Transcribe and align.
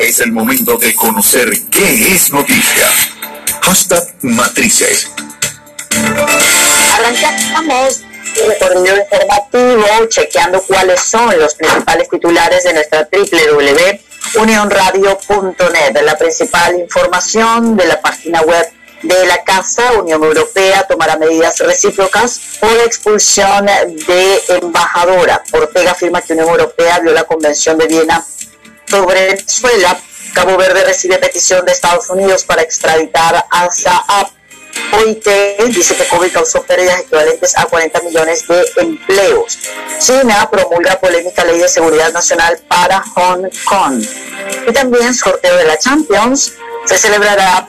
Es 0.00 0.18
el 0.20 0.32
momento 0.32 0.78
de 0.78 0.94
conocer 0.94 1.50
qué 1.70 2.14
es 2.14 2.32
noticia. 2.32 2.86
Hashtag 3.60 4.14
Matrices. 4.22 5.10
Arrancamos 6.94 8.00
el 8.34 8.48
recorrido 8.48 8.96
informativo 8.96 9.84
chequeando 10.08 10.62
cuáles 10.62 11.02
son 11.02 11.38
los 11.38 11.54
principales 11.54 12.08
titulares 12.08 12.64
de 12.64 12.72
nuestra 12.72 13.06
www.unionradio.net, 13.12 16.02
la 16.02 16.16
principal 16.16 16.78
información 16.78 17.76
de 17.76 17.86
la 17.86 18.00
página 18.00 18.40
web 18.40 18.66
de 19.02 19.26
la 19.26 19.44
Casa 19.44 19.92
Unión 19.92 20.24
Europea 20.24 20.86
tomará 20.86 21.18
medidas 21.18 21.58
recíprocas 21.58 22.40
por 22.58 22.72
expulsión 22.86 23.66
de 23.66 24.42
embajadora. 24.62 25.42
Ortega 25.52 25.90
afirma 25.90 26.22
que 26.22 26.32
Unión 26.32 26.48
Europea 26.48 27.00
violó 27.00 27.16
la 27.16 27.24
Convención 27.24 27.76
de 27.76 27.86
Viena 27.86 28.24
sobre 28.90 29.26
Venezuela. 29.26 29.98
Cabo 30.34 30.56
Verde 30.56 30.84
recibe 30.84 31.18
petición 31.18 31.64
de 31.64 31.72
Estados 31.72 32.10
Unidos 32.10 32.44
para 32.44 32.62
extraditar 32.62 33.46
a 33.48 33.70
Saab. 33.70 34.28
OIT 34.92 35.26
dice 35.68 35.94
que 35.96 36.06
COVID 36.06 36.32
causó 36.32 36.62
pérdidas 36.62 37.00
equivalentes 37.00 37.56
a 37.56 37.66
40 37.66 38.00
millones 38.02 38.46
de 38.48 38.64
empleos. 38.76 39.58
China 39.98 40.48
promulga 40.50 40.98
polémica 40.98 41.44
ley 41.44 41.58
de 41.58 41.68
seguridad 41.68 42.12
nacional 42.12 42.58
para 42.68 43.00
Hong 43.00 43.48
Kong. 43.64 44.04
Y 44.68 44.72
también 44.72 45.14
sorteo 45.14 45.56
de 45.56 45.64
la 45.64 45.78
Champions 45.78 46.52
se 46.86 46.98
celebrará 46.98 47.68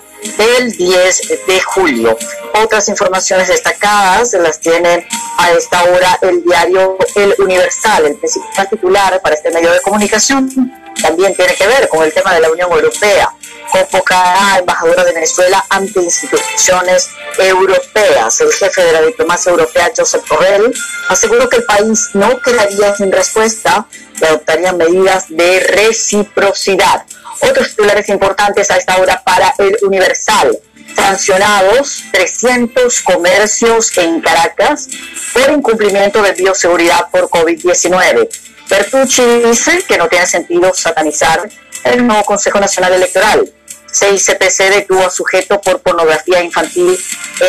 el 0.57 0.71
10 0.71 1.45
de 1.47 1.61
julio. 1.61 2.17
Otras 2.63 2.87
informaciones 2.89 3.47
destacadas 3.47 4.33
las 4.33 4.59
tiene 4.59 5.07
a 5.37 5.51
esta 5.51 5.83
hora 5.83 6.17
el 6.21 6.43
diario 6.43 6.97
El 7.15 7.35
Universal, 7.39 8.05
el 8.05 8.15
principal 8.15 8.69
titular 8.69 9.19
para 9.21 9.35
este 9.35 9.51
medio 9.51 9.71
de 9.71 9.81
comunicación. 9.81 10.80
También 11.01 11.35
tiene 11.35 11.53
que 11.55 11.67
ver 11.67 11.87
con 11.87 12.03
el 12.03 12.13
tema 12.13 12.33
de 12.33 12.41
la 12.41 12.51
Unión 12.51 12.71
Europea. 12.71 13.33
Convocará 13.71 14.55
a 14.55 14.59
embajadora 14.59 15.03
de 15.03 15.13
Venezuela 15.13 15.65
ante 15.69 16.01
instituciones 16.01 17.09
europeas. 17.37 18.41
El 18.41 18.51
jefe 18.51 18.83
de 18.83 18.91
la 18.91 19.01
diplomacia 19.01 19.49
europea, 19.51 19.91
Josep 19.95 20.27
Borrell, 20.27 20.73
aseguró 21.09 21.47
que 21.49 21.57
el 21.57 21.63
país 21.63 22.09
no 22.13 22.39
quedaría 22.41 22.95
sin 22.95 23.11
respuesta 23.11 23.87
y 24.19 24.25
adoptaría 24.25 24.73
medidas 24.73 25.25
de 25.29 25.59
reciprocidad. 25.61 27.05
Otros 27.41 27.69
titulares 27.69 28.09
importantes 28.09 28.69
a 28.69 28.77
esta 28.77 28.97
hora 28.97 29.21
para 29.23 29.53
el 29.57 29.77
Universal. 29.81 30.57
Sancionados 30.95 32.03
300 32.11 33.01
comercios 33.01 33.97
en 33.97 34.21
Caracas 34.21 34.87
por 35.33 35.49
incumplimiento 35.51 36.21
de 36.21 36.33
bioseguridad 36.33 37.09
por 37.09 37.29
COVID-19. 37.29 38.29
Bertucci 38.71 39.21
dice 39.43 39.83
que 39.85 39.97
no 39.97 40.07
tiene 40.07 40.25
sentido 40.25 40.73
satanizar 40.73 41.49
el 41.83 42.07
nuevo 42.07 42.23
Consejo 42.23 42.57
Nacional 42.57 42.93
Electoral. 42.93 43.51
CICPC 43.91 44.69
detuvo 44.69 45.05
a 45.05 45.09
sujeto 45.09 45.59
por 45.59 45.81
pornografía 45.81 46.41
infantil 46.41 46.97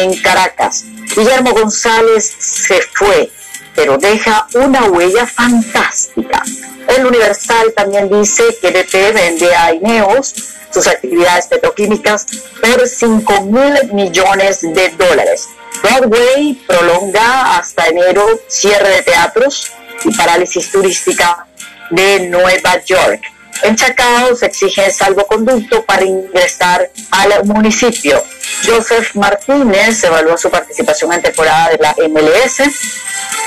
en 0.00 0.20
Caracas. 0.20 0.84
Guillermo 1.14 1.52
González 1.52 2.34
se 2.40 2.82
fue, 2.92 3.30
pero 3.76 3.98
deja 3.98 4.48
una 4.54 4.86
huella 4.86 5.24
fantástica. 5.24 6.42
El 6.88 7.06
Universal 7.06 7.72
también 7.76 8.10
dice 8.10 8.42
que 8.60 8.72
BP 8.72 9.14
vende 9.14 9.54
a 9.54 9.72
Ineos 9.72 10.34
sus 10.74 10.88
actividades 10.88 11.46
petroquímicas 11.46 12.26
por 12.60 12.88
5 12.88 13.42
mil 13.42 13.92
millones 13.92 14.62
de 14.62 14.88
dólares. 14.98 15.50
Broadway 15.84 16.60
prolonga 16.66 17.58
hasta 17.58 17.86
enero 17.86 18.26
cierre 18.48 18.88
de 18.88 19.02
teatros 19.02 19.70
y 20.04 20.12
parálisis 20.14 20.70
turística 20.70 21.46
de 21.90 22.28
Nueva 22.28 22.82
York. 22.84 23.22
En 23.62 23.76
Chacao 23.76 24.34
se 24.34 24.46
exige 24.46 24.90
salvoconducto 24.90 25.84
para 25.84 26.04
ingresar 26.04 26.90
al 27.10 27.44
municipio. 27.44 28.22
Joseph 28.66 29.14
Martínez 29.14 30.02
evaluó 30.02 30.36
su 30.36 30.50
participación 30.50 31.12
en 31.12 31.22
temporada 31.22 31.70
de 31.70 31.78
la 31.78 31.94
MLS 32.08 32.60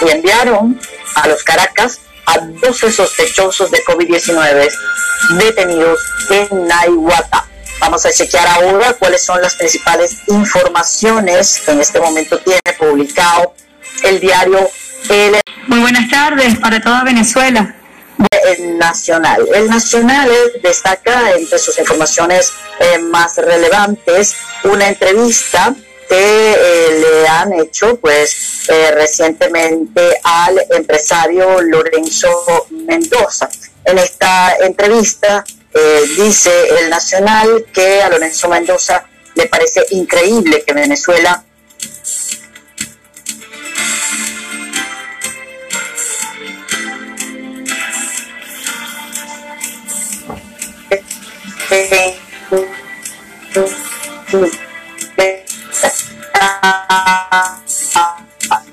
y 0.02 0.10
enviaron 0.10 0.80
a 1.16 1.28
los 1.28 1.44
Caracas 1.44 2.00
a 2.26 2.40
12 2.40 2.92
sospechosos 2.92 3.72
de 3.72 3.84
COVID-19 3.84 4.72
detenidos 5.38 6.00
en 6.30 6.68
Naihuata. 6.68 7.46
Vamos 7.80 8.06
a 8.06 8.12
chequear 8.12 8.48
ahora 8.48 8.94
cuáles 8.94 9.24
son 9.24 9.42
las 9.42 9.56
principales 9.56 10.20
informaciones 10.28 11.62
que 11.66 11.72
en 11.72 11.82
este 11.82 12.00
momento 12.00 12.40
tiene 12.40 12.62
publicado 12.78 13.54
el 14.04 14.20
diario 14.20 14.70
Muy 15.68 15.80
buenas 15.80 16.10
tardes 16.10 16.58
para 16.58 16.82
toda 16.82 17.04
Venezuela. 17.04 17.76
El 18.58 18.78
Nacional. 18.78 19.48
El 19.54 19.70
Nacional 19.70 20.32
destaca 20.64 21.32
entre 21.32 21.60
sus 21.60 21.78
informaciones 21.78 22.54
eh, 22.80 22.98
más 23.00 23.38
relevantes 23.38 24.36
una 24.64 24.88
entrevista 24.88 25.76
que 26.10 26.54
eh, 26.54 27.00
le 27.02 27.28
han 27.28 27.54
hecho 27.54 27.98
pues 27.98 28.68
eh, 28.70 28.92
recientemente 28.92 30.20
al 30.24 30.60
empresario 30.72 31.62
Lorenzo 31.62 32.68
Mendoza. 32.72 33.50
En 33.84 34.00
esta 34.00 34.56
entrevista 34.58 35.44
eh, 35.74 36.02
dice 36.18 36.52
el 36.80 36.90
Nacional 36.90 37.66
que 37.72 38.02
a 38.02 38.10
Lorenzo 38.10 38.48
Mendoza 38.50 39.06
le 39.36 39.46
parece 39.48 39.86
increíble 39.92 40.64
que 40.66 40.74
Venezuela 40.74 41.44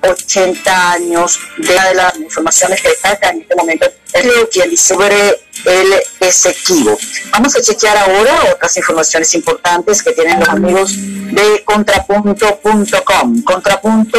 80 0.02 0.92
años 0.92 1.38
de 1.58 1.94
las 1.94 2.16
informaciones 2.16 2.80
que 2.80 2.88
destaca 2.88 3.30
en 3.30 3.42
este 3.42 3.54
momento 3.54 3.86
es 4.12 4.80
sobre 4.80 5.40
el 5.64 5.94
Esequibo. 6.20 6.98
Vamos 7.30 7.56
a 7.56 7.62
chequear 7.62 7.96
ahora 7.96 8.52
otras 8.54 8.76
informaciones 8.76 9.34
importantes 9.34 10.02
que 10.02 10.12
tienen 10.12 10.40
los 10.40 10.48
amigos 10.48 10.92
de 10.96 11.62
contrapunto.com. 11.64 13.42
Contrapunto 13.42 14.18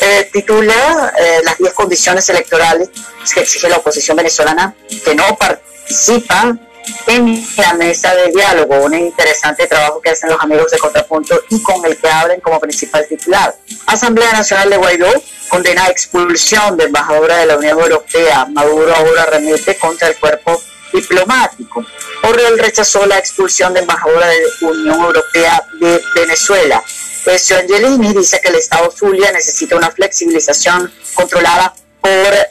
eh, 0.00 0.28
titula 0.32 1.12
eh, 1.18 1.40
las 1.44 1.58
10 1.58 1.72
condiciones 1.72 2.28
electorales 2.28 2.90
que 3.32 3.40
exige 3.40 3.68
la 3.68 3.76
oposición 3.76 4.16
venezolana 4.16 4.74
que 5.04 5.14
no 5.14 5.36
participa 5.36 6.58
en 7.06 7.44
la 7.56 7.74
mesa 7.74 8.14
de 8.14 8.30
diálogo, 8.30 8.84
un 8.84 8.94
interesante 8.94 9.66
trabajo 9.66 10.00
que 10.00 10.10
hacen 10.10 10.30
los 10.30 10.40
amigos 10.40 10.70
de 10.70 10.78
Contrapunto 10.78 11.42
y 11.50 11.62
con 11.62 11.84
el 11.84 11.96
que 11.96 12.08
abren 12.08 12.40
como 12.40 12.60
principal 12.60 13.06
titular. 13.08 13.54
Asamblea 13.86 14.32
Nacional 14.32 14.70
de 14.70 14.76
Guaidó 14.76 15.12
condena 15.48 15.88
expulsión 15.88 16.76
de 16.76 16.84
embajadora 16.84 17.36
de 17.38 17.46
la 17.46 17.56
Unión 17.56 17.78
Europea. 17.78 18.46
Maduro 18.46 18.94
ahora 18.94 19.26
remite 19.26 19.76
contra 19.76 20.08
el 20.08 20.16
cuerpo 20.16 20.60
diplomático. 20.92 21.84
Borrell 22.22 22.58
rechazó 22.58 23.04
la 23.06 23.18
expulsión 23.18 23.74
de 23.74 23.80
embajadora 23.80 24.28
de 24.28 24.40
la 24.60 24.68
Unión 24.68 25.00
Europea 25.00 25.62
de 25.80 26.00
Venezuela. 26.14 26.82
Ezio 27.26 27.58
Angelini 27.58 28.12
dice 28.12 28.40
que 28.40 28.48
el 28.48 28.56
Estado 28.56 28.90
Zulia 28.90 29.30
necesita 29.30 29.76
una 29.76 29.90
flexibilización 29.90 30.92
controlada 31.14 31.74
por 32.00 32.10
eh, 32.10 32.48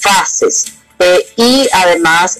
fases 0.00 0.66
eh, 0.98 1.26
y 1.36 1.68
además 1.72 2.38